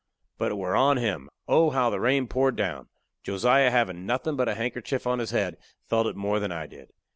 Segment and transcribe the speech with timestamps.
[0.39, 1.29] But it were on him.
[1.47, 2.89] Oh, how the rain poured down!
[3.21, 5.57] Josiah, havin' nothin' but a handkerchief on his head,
[5.89, 6.91] felt it more than I did.